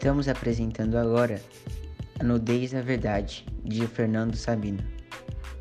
[0.00, 1.38] Estamos apresentando agora
[2.18, 4.82] A Nudez na Verdade, de Fernando Sabino.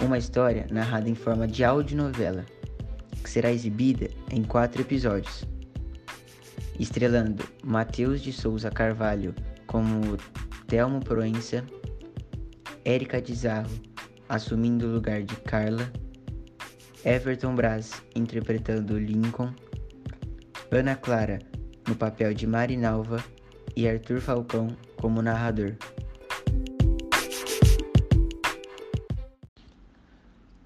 [0.01, 2.45] Uma história narrada em forma de audionovela,
[3.21, 5.43] que será exibida em quatro episódios.
[6.79, 9.35] Estrelando Matheus de Souza Carvalho
[9.67, 10.15] como
[10.67, 11.61] Telmo Proença,
[12.85, 13.69] Érica Dizarro
[14.29, 15.91] assumindo o lugar de Carla,
[17.03, 19.53] Everton Braz interpretando Lincoln,
[20.71, 21.39] Ana Clara
[21.85, 23.21] no papel de Marinalva
[23.75, 25.75] e Arthur Falcão como narrador.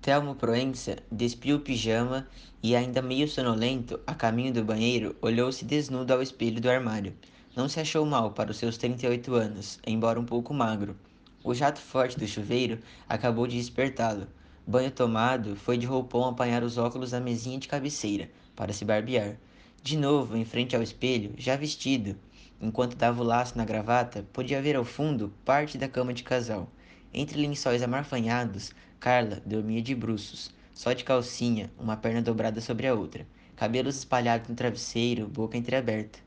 [0.02, 2.28] Telmo Proença despiu o pijama
[2.62, 7.14] e, ainda meio sonolento, a caminho do banheiro, olhou-se desnudo ao espelho do armário.
[7.56, 10.98] Não se achou mal para os seus 38 anos, embora um pouco magro.
[11.44, 14.28] O jato forte do chuveiro acabou de despertá-lo.
[14.68, 19.38] Banho tomado, foi de roupão apanhar os óculos da mesinha de cabeceira, para se barbear.
[19.82, 22.16] De novo, em frente ao espelho, já vestido,
[22.62, 26.70] enquanto dava o laço na gravata, podia ver ao fundo parte da cama de casal.
[27.14, 32.94] Entre lençóis amarfanhados, Carla dormia de bruços, só de calcinha, uma perna dobrada sobre a
[32.96, 36.20] outra, cabelos espalhados no travesseiro, boca entreaberta.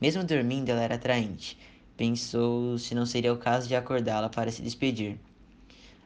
[0.00, 1.56] Mesmo dormindo, ela era atraente.
[1.96, 5.16] Pensou se não seria o caso de acordá-la para se despedir.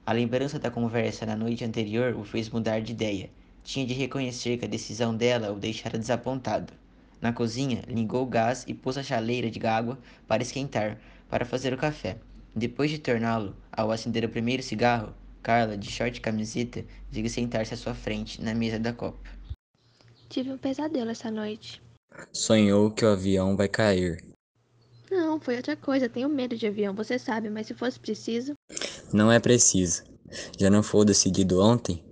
[0.04, 3.30] A lembrança da conversa na noite anterior o fez mudar de ideia.
[3.64, 6.72] Tinha de reconhecer que a decisão dela o deixara desapontado.
[7.20, 11.72] Na cozinha, ligou o gás e pôs a chaleira de água para esquentar, para fazer
[11.72, 12.16] o café.
[12.54, 17.74] Depois de torná-lo, ao acender o primeiro cigarro, Carla, de short e camiseta, veio sentar-se
[17.74, 19.18] à sua frente, na mesa da copa.
[20.28, 21.80] Tive um pesadelo essa noite.
[22.32, 24.24] Sonhou que o avião vai cair.
[25.10, 26.08] Não, foi outra coisa.
[26.08, 28.52] Tenho medo de avião, você sabe, mas se fosse preciso.
[29.12, 30.04] Não é preciso.
[30.58, 32.04] Já não foi decidido ontem?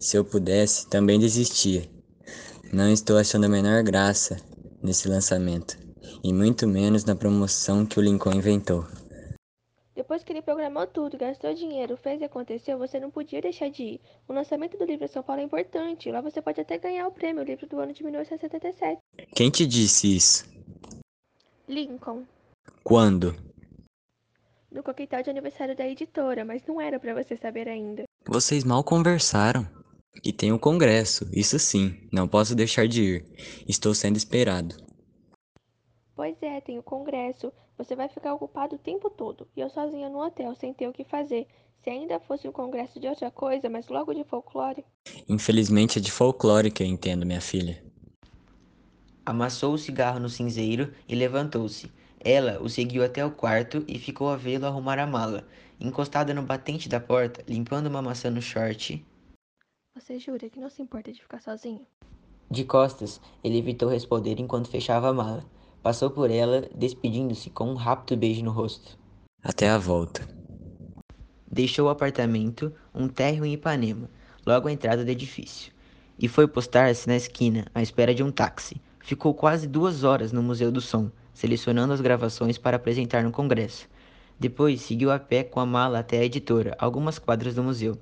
[0.00, 1.88] Se eu pudesse, também desistia.
[2.72, 4.38] Não estou achando a menor graça
[4.82, 5.76] nesse lançamento,
[6.24, 8.86] e muito menos na promoção que o Lincoln inventou.
[9.94, 13.82] Depois que ele programou tudo, gastou dinheiro, fez e aconteceu, você não podia deixar de
[13.82, 14.00] ir.
[14.26, 16.10] O lançamento do livro em São Paulo é importante.
[16.10, 18.98] Lá você pode até ganhar o prêmio, o livro do ano de 1977.
[19.36, 20.46] Quem te disse isso?
[21.68, 22.24] Lincoln.
[22.82, 23.36] Quando?
[24.70, 28.04] No coquetel de aniversário da editora, mas não era para você saber ainda.
[28.26, 29.81] Vocês mal conversaram.
[30.24, 33.26] E tem o congresso, isso sim, não posso deixar de ir.
[33.66, 34.76] Estou sendo esperado.
[36.14, 37.52] Pois é, tem o congresso.
[37.78, 39.48] Você vai ficar ocupado o tempo todo.
[39.56, 41.46] E eu sozinha no hotel, sem ter o que fazer.
[41.82, 44.84] Se ainda fosse um congresso de outra coisa, mas logo de folclore.
[45.28, 47.82] Infelizmente é de folclore que eu entendo, minha filha.
[49.26, 51.90] Amassou o cigarro no cinzeiro e levantou-se.
[52.20, 55.48] Ela o seguiu até o quarto e ficou a vê-lo arrumar a mala.
[55.80, 59.04] Encostada no batente da porta, limpando uma maçã no short,
[59.94, 61.86] você jura que não se importa de ficar sozinho?
[62.50, 65.44] De costas, ele evitou responder enquanto fechava a mala.
[65.82, 68.98] Passou por ela, despedindo-se com um rápido beijo no rosto.
[69.42, 70.26] Até a volta.
[71.50, 74.08] Deixou o apartamento, um térreo em Ipanema,
[74.46, 75.72] logo à entrada do edifício,
[76.18, 78.80] e foi postar-se na esquina, à espera de um táxi.
[79.00, 83.88] Ficou quase duas horas no Museu do Som, selecionando as gravações para apresentar no congresso.
[84.38, 87.98] Depois seguiu a pé com a mala até a editora, algumas quadras do museu.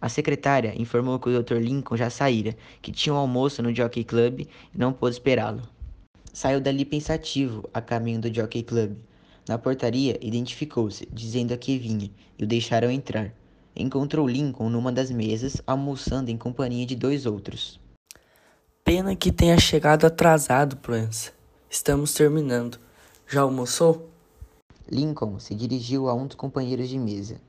[0.00, 1.56] A secretária informou que o Dr.
[1.56, 5.62] Lincoln já saíra, que tinha um almoço no Jockey Club e não pôde esperá-lo.
[6.32, 8.96] Saiu dali pensativo, a caminho do Jockey Club.
[9.48, 13.32] Na portaria, identificou-se, dizendo a que vinha, e o deixaram entrar.
[13.74, 17.80] Encontrou Lincoln numa das mesas, almoçando em companhia de dois outros.
[18.84, 21.32] Pena que tenha chegado atrasado, Proença.
[21.68, 22.78] Estamos terminando.
[23.26, 24.08] Já almoçou?
[24.90, 27.40] Lincoln se dirigiu a um dos companheiros de mesa.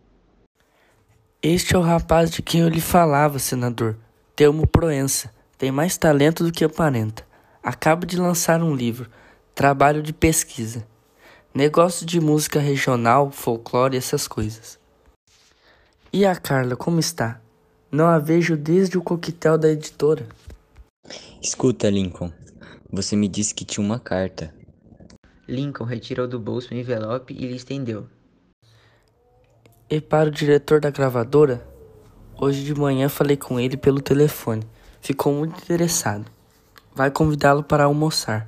[1.42, 3.96] Este é o rapaz de quem eu lhe falava, senador.
[4.36, 5.34] Telmo Proença.
[5.58, 7.26] Tem mais talento do que aparenta.
[7.64, 9.10] Acaba de lançar um livro,
[9.56, 10.86] trabalho de pesquisa.
[11.56, 14.78] Negócio de música regional, folclore, essas coisas.
[16.12, 17.40] E a Carla, como está?
[17.90, 20.28] Não a vejo desde o coquetel da editora.
[21.42, 22.34] Escuta, Lincoln.
[22.92, 24.54] Você me disse que tinha uma carta.
[25.48, 28.10] Lincoln retirou do bolso um envelope e lhe estendeu.
[29.92, 31.68] E para o diretor da gravadora,
[32.40, 34.62] hoje de manhã falei com ele pelo telefone.
[35.02, 36.26] Ficou muito interessado.
[36.94, 38.48] Vai convidá-lo para almoçar.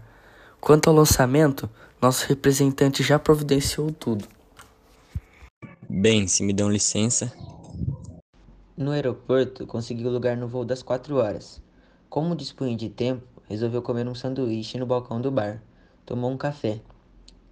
[0.59, 1.67] Quanto ao lançamento,
[1.99, 4.27] nosso representante já providenciou tudo.
[5.89, 7.33] Bem, se me dão licença.
[8.77, 11.59] No aeroporto, conseguiu lugar no voo das quatro horas.
[12.07, 15.59] Como dispunha de tempo, resolveu comer um sanduíche no balcão do bar.
[16.05, 16.81] Tomou um café.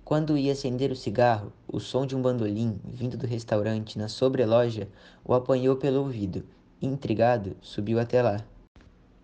[0.09, 4.87] Quando ia acender o cigarro, o som de um bandolim, vindo do restaurante na sobreloja,
[5.23, 6.43] o apanhou pelo ouvido.
[6.81, 8.43] Intrigado, subiu até lá.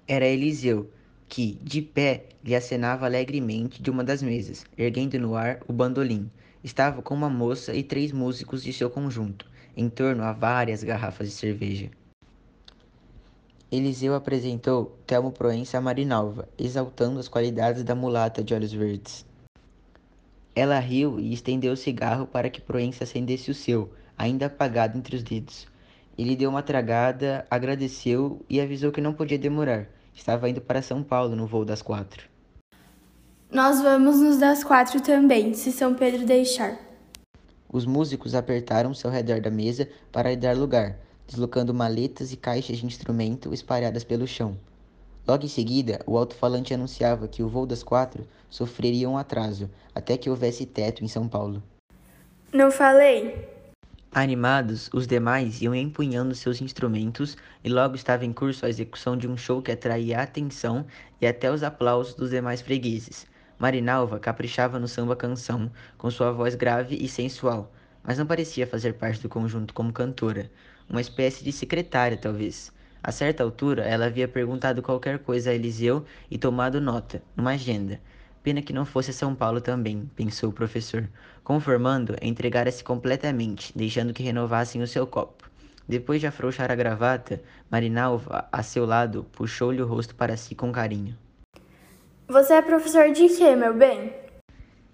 [0.07, 0.87] Era Eliseu,
[1.27, 6.29] que, de pé, lhe acenava alegremente de uma das mesas, erguendo no ar o bandolim.
[6.63, 11.29] Estava com uma moça e três músicos de seu conjunto, em torno a várias garrafas
[11.29, 11.89] de cerveja.
[13.71, 19.25] Eliseu apresentou Telmo Proença a Marinalva, exaltando as qualidades da mulata de olhos verdes.
[20.55, 25.17] Ela riu e estendeu o cigarro para que Proença acendesse o seu, ainda apagado entre
[25.17, 25.67] os dedos.
[26.17, 29.87] Ele deu uma tragada, agradeceu e avisou que não podia demorar.
[30.13, 32.23] Estava indo para São Paulo no voo das quatro.
[33.51, 36.79] Nós vamos nos das quatro também, se São Pedro deixar.
[37.69, 40.97] Os músicos apertaram-se ao redor da mesa para lhe dar lugar,
[41.27, 44.57] deslocando maletas e caixas de instrumento espalhadas pelo chão.
[45.27, 50.18] Logo em seguida, o alto-falante anunciava que o voo das quatro sofreria um atraso, até
[50.18, 51.63] que houvesse teto em São Paulo.
[52.54, 53.50] Não falei?
[54.12, 59.27] Animados, os demais iam empunhando seus instrumentos e logo estava em curso a execução de
[59.27, 60.86] um show que atraía a atenção
[61.19, 63.27] e até os aplausos dos demais fregueses.
[63.57, 67.74] Marinalva caprichava no samba-canção, com sua voz grave e sensual,
[68.04, 70.50] mas não parecia fazer parte do conjunto como cantora,
[70.89, 72.72] uma espécie de secretária, talvez.
[73.07, 78.01] A certa altura, ela havia perguntado qualquer coisa a Eliseu e tomado nota, numa agenda.
[78.41, 81.07] Pena que não fosse a São Paulo também, pensou o professor.
[81.43, 85.47] Conformando, entregara-se completamente, deixando que renovassem o seu copo.
[85.87, 90.71] Depois de afrouxar a gravata, Marinalva, a seu lado, puxou-lhe o rosto para si com
[90.71, 91.15] carinho.
[92.27, 94.25] Você é professor de quê, meu bem?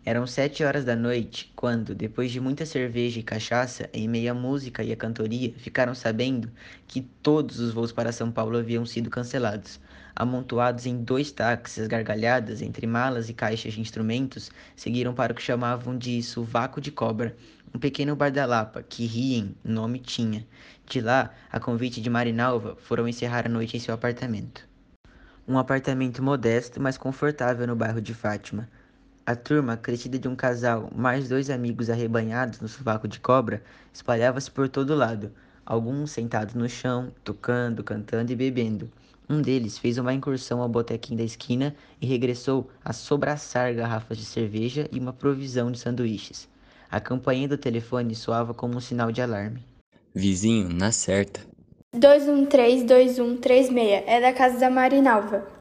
[0.04, 4.34] Eram sete horas da noite quando, depois de muita cerveja e cachaça, em meio à
[4.34, 6.52] música e à cantoria, ficaram sabendo
[6.88, 9.80] que todos os voos para São Paulo haviam sido cancelados.
[10.16, 15.42] Amontoados em dois táxis, gargalhadas entre malas e caixas de instrumentos, seguiram para o que
[15.44, 17.38] chamavam de Sovaco de Cobra,
[17.72, 20.48] um pequeno bar da Lapa, que Riem nome tinha.
[20.88, 24.68] De lá, a convite de Marinalva, foram encerrar a noite em seu apartamento.
[25.48, 28.68] Um apartamento modesto, mas confortável no bairro de Fátima.
[29.32, 33.64] A turma, crescida de um casal, mais dois amigos arrebanhados no sovaco de cobra,
[33.94, 35.32] espalhava-se por todo lado,
[35.66, 38.92] alguns sentados no chão, tocando, cantando e bebendo.
[39.30, 44.26] Um deles fez uma incursão ao botequim da esquina e regressou a sobraçar garrafas de
[44.26, 46.50] cerveja e uma provisão de sanduíches.
[46.92, 49.66] A campainha do telefone soava como um sinal de alarme.
[50.14, 51.40] Vizinho, na certa.
[51.96, 55.61] 213-2136 é da casa da Marinalva.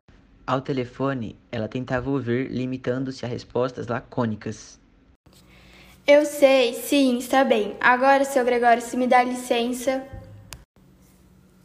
[0.51, 4.81] Ao telefone, ela tentava ouvir, limitando-se a respostas lacônicas.
[6.05, 7.77] Eu sei, sim, está bem.
[7.81, 10.05] Agora, seu Gregório, se me dá licença.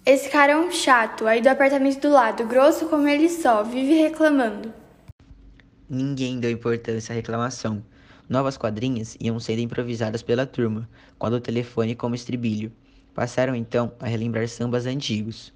[0.05, 3.95] Esse cara é um chato, aí do apartamento do lado, grosso como ele só, vive
[3.95, 4.71] reclamando.
[5.89, 7.83] Ninguém deu importância à reclamação.
[8.29, 10.87] Novas quadrinhas iam sendo improvisadas pela turma,
[11.17, 12.71] quando o telefone como estribilho.
[13.15, 15.54] Passaram então a relembrar sambas antigos.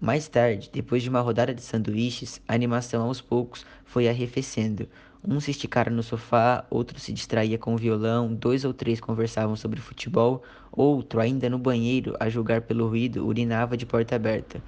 [0.00, 4.88] Mais tarde, depois de uma rodada de sanduíches, a animação aos poucos foi arrefecendo.
[5.26, 9.56] Um se esticara no sofá, outro se distraía com o violão, dois ou três conversavam
[9.56, 14.62] sobre futebol, outro, ainda no banheiro, a julgar pelo ruído, urinava de porta aberta.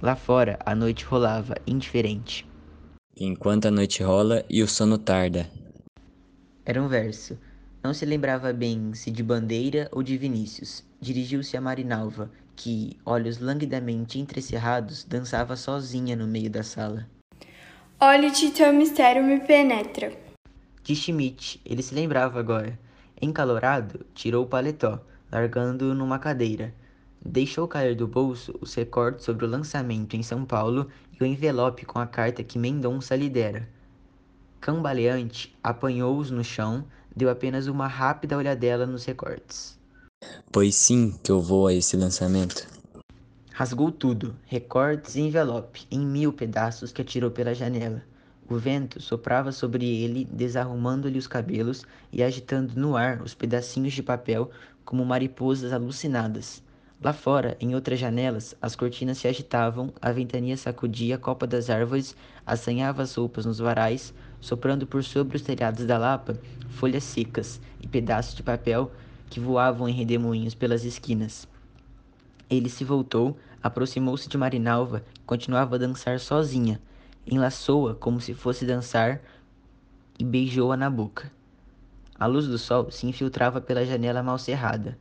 [0.00, 2.46] Lá fora, a noite rolava, indiferente.
[3.16, 5.48] Enquanto a noite rola e o sono tarda.
[6.64, 7.38] Era um verso.
[7.82, 10.84] Não se lembrava bem se de Bandeira ou de Vinícius.
[11.00, 17.06] Dirigiu-se a Marinalva, que, olhos languidamente entrecerrados, dançava sozinha no meio da sala.
[18.00, 20.12] Olhe-te, teu mistério me penetra.
[20.82, 22.78] De Schmidt, ele se lembrava agora.
[23.20, 26.74] Encalorado, tirou o paletó, largando-o numa cadeira.
[27.24, 31.86] Deixou cair do bolso os recortes sobre o lançamento em São Paulo e o envelope
[31.86, 33.66] com a carta que Mendonça lhe dera.
[34.60, 36.84] Cambaleante, apanhou-os no chão,
[37.16, 39.78] deu apenas uma rápida olhadela nos recortes.
[40.50, 42.68] Pois sim que eu vou a esse lançamento.
[43.52, 48.02] Rasgou tudo, recortes e envelope, em mil pedaços que atirou pela janela.
[48.48, 54.02] O vento soprava sobre ele, desarrumando-lhe os cabelos e agitando no ar os pedacinhos de
[54.02, 54.50] papel
[54.84, 56.62] como mariposas alucinadas.
[57.02, 61.68] Lá fora, em outras janelas, as cortinas se agitavam, a ventania sacudia a copa das
[61.68, 62.16] árvores,
[62.46, 66.38] assanhava as roupas nos varais, soprando por sobre os telhados da lapa
[66.70, 68.90] folhas secas e pedaços de papel
[69.28, 71.48] que voavam em redemoinhos pelas esquinas.
[72.48, 76.80] Ele se voltou, aproximou-se de Marinalva, que continuava a dançar sozinha,
[77.26, 79.20] enlaçou-a como se fosse dançar
[80.18, 81.30] e beijou-a na boca.
[82.18, 84.96] A luz do sol se infiltrava pela janela mal cerrada,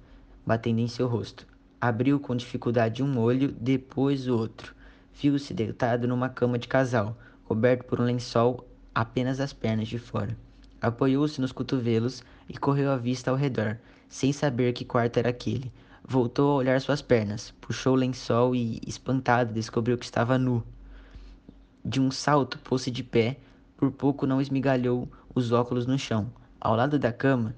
[0.45, 1.45] batendo em seu rosto.
[1.79, 4.73] Abriu com dificuldade um olho, depois o outro.
[5.13, 7.15] Viu-se deitado numa cama de casal,
[7.45, 10.35] coberto por um lençol apenas as pernas de fora.
[10.81, 13.77] Apoiou-se nos cotovelos e correu a vista ao redor,
[14.13, 15.73] sem saber que quarto era aquele.
[16.07, 20.63] Voltou a olhar suas pernas, puxou o lençol e, espantado, descobriu que estava nu.
[21.83, 23.37] De um salto, pôs-se de pé,
[23.75, 26.31] por pouco não esmigalhou os óculos no chão.
[26.61, 27.55] Ao lado da cama,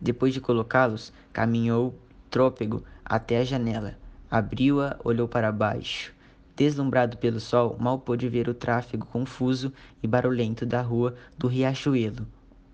[0.00, 1.94] Depois de colocá-los, caminhou
[2.30, 3.98] trôpego até a janela.
[4.30, 6.14] Abriu-a, olhou para baixo.
[6.56, 12.26] Deslumbrado pelo sol, mal pôde ver o tráfego confuso e barulhento da rua do Riachuelo,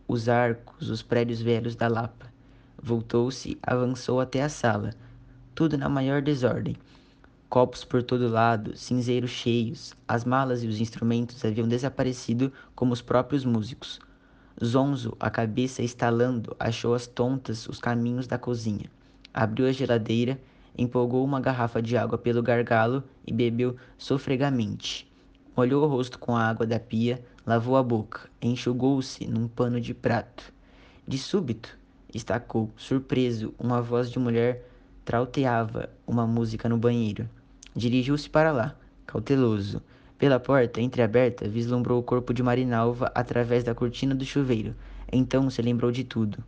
[0.07, 2.34] os arcos, os prédios velhos da Lapa.
[2.87, 4.91] Voltou-se, avançou até a sala.
[5.55, 6.77] Tudo na maior desordem.
[7.49, 13.01] Copos por todo lado, cinzeiros cheios, as malas e os instrumentos haviam desaparecido como os
[13.01, 13.99] próprios músicos.
[14.63, 18.91] Zonzo, a cabeça estalando, achou as tontas os caminhos da cozinha.
[19.33, 20.39] Abriu a geladeira,
[20.77, 25.11] empolgou uma garrafa de água pelo gargalo e bebeu sofregamente.
[25.57, 29.95] Molhou o rosto com a água da pia, lavou a boca, enxugou-se num pano de
[29.95, 30.53] prato.
[31.09, 31.79] De súbito,
[32.15, 34.67] estacou, surpreso, uma voz de mulher
[35.05, 37.29] trauteava uma música no banheiro.
[37.75, 39.83] Dirigiu-se para lá, cauteloso.
[40.17, 44.75] Pela porta, entreaberta, vislumbrou o corpo de Marinalva através da cortina do chuveiro.
[45.13, 46.43] Então se lembrou de tudo.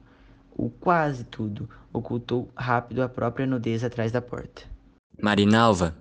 [0.56, 1.68] O quase tudo.
[1.92, 4.62] Ocultou rápido a própria nudez atrás da porta.
[5.20, 5.94] Marinalva?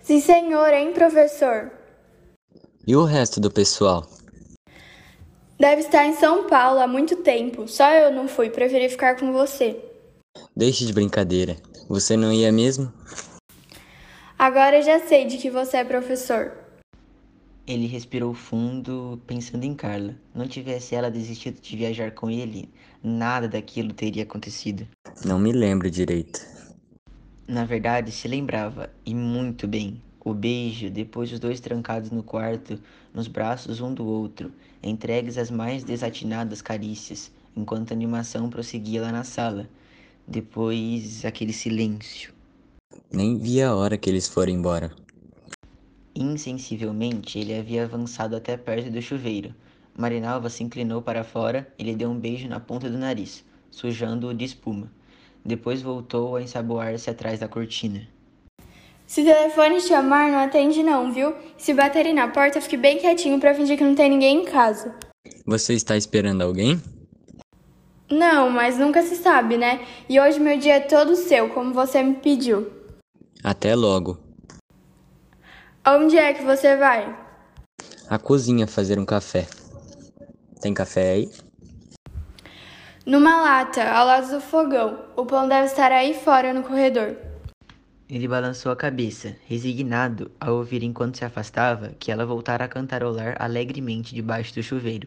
[0.00, 1.70] Sim, senhor, hein, professor?
[2.86, 4.06] E o resto do pessoal?
[5.58, 7.66] Deve estar em São Paulo há muito tempo.
[7.66, 9.76] Só eu não fui, preferi ficar com você.
[10.54, 11.56] Deixe de brincadeira.
[11.88, 12.92] Você não ia mesmo?
[14.38, 16.52] Agora já sei de que você é professor.
[17.66, 20.14] Ele respirou fundo, pensando em Carla.
[20.32, 22.72] Não tivesse ela desistido de viajar com ele,
[23.02, 24.86] nada daquilo teria acontecido.
[25.24, 26.40] Não me lembro direito.
[27.48, 30.00] Na verdade, se lembrava, e muito bem.
[30.28, 32.78] O beijo, depois os dois trancados no quarto,
[33.14, 39.10] nos braços um do outro, entregues às mais desatinadas carícias, enquanto a animação prosseguia lá
[39.10, 39.66] na sala.
[40.26, 42.34] Depois, aquele silêncio.
[43.10, 44.94] Nem vi a hora que eles foram embora.
[46.14, 49.54] Insensivelmente, ele havia avançado até perto do chuveiro.
[49.96, 54.34] Marinalva se inclinou para fora e lhe deu um beijo na ponta do nariz, sujando-o
[54.34, 54.92] de espuma.
[55.42, 58.06] Depois voltou a ensaboar-se atrás da cortina.
[59.08, 61.34] Se o telefone chamar, não atende não, viu?
[61.56, 64.94] Se baterem na porta, fique bem quietinho para fingir que não tem ninguém em casa.
[65.46, 66.78] Você está esperando alguém?
[68.10, 69.80] Não, mas nunca se sabe, né?
[70.10, 72.70] E hoje meu dia é todo seu, como você me pediu.
[73.42, 74.18] Até logo.
[75.86, 77.18] Onde é que você vai?
[78.10, 79.46] À cozinha fazer um café.
[80.60, 81.30] Tem café aí?
[83.06, 85.06] Numa lata, ao lado do fogão.
[85.16, 87.27] O pão deve estar aí fora no corredor.
[88.10, 93.36] Ele balançou a cabeça, resignado ao ouvir enquanto se afastava que ela voltara a cantarolar
[93.38, 95.06] alegremente debaixo do chuveiro.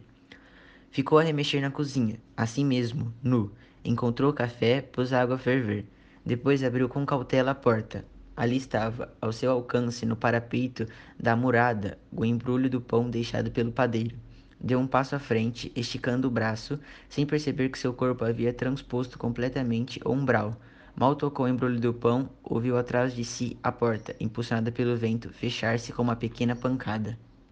[0.92, 3.52] Ficou a remexer na cozinha, assim mesmo, nu.
[3.84, 5.86] Encontrou o café, pôs a água a ferver.
[6.24, 8.06] Depois abriu com cautela a porta.
[8.38, 10.86] Ali estava, ao seu alcance, no parapeito
[11.20, 14.16] da murada, o embrulho do pão deixado pelo padeiro.
[14.60, 16.80] Deu um passo à frente, esticando o braço,
[17.10, 20.56] sem perceber que seu corpo havia transposto completamente o umbral.
[21.02, 25.34] Mal tocou o embrulho do pão, ouviu atrás de si a porta, impulsionada pelo vento,
[25.34, 27.18] fechar-se com uma pequena pancada.